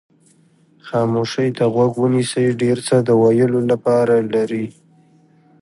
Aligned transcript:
خاموشۍ 0.85 1.49
ته 1.57 1.63
غوږ 1.73 1.93
ونیسئ 1.99 2.47
ډېر 2.61 2.77
څه 2.87 2.95
د 3.07 3.09
ویلو 3.21 3.59
لپاره 3.71 4.15
لري. 4.33 4.65